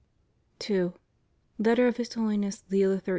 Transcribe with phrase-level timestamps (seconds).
[0.67, 0.93] II.
[1.59, 3.09] Letter of His Holiness Leo XIII.